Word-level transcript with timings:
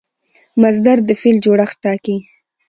مصدر 0.61 0.97
د 1.07 1.09
فعل 1.21 1.37
جوړښت 1.45 1.77
ټاکي. 1.83 2.17